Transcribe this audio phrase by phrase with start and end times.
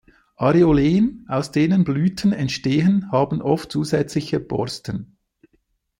[0.37, 5.15] Areolen, aus denen Blüten entstehen, haben oft zusätzliche Borsten.